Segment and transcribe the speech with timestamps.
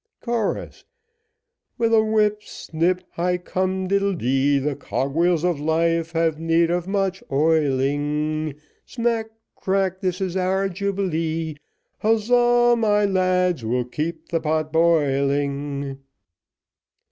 [0.19, 0.83] Chorus.
[1.77, 6.87] With a whip, snip, high cum diddledy, The cog wheels of life have need of
[6.87, 11.55] much oiling; Smack, crack this is our jubilee;
[12.01, 13.63] Huzza, my lads!
[13.63, 15.99] we'll keep the pot boiling.